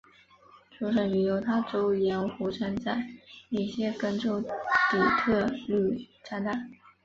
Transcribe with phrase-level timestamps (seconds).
[0.71, 3.05] 出生于犹他州盐湖城在
[3.49, 4.47] 密歇根州底
[5.19, 6.51] 特律长大。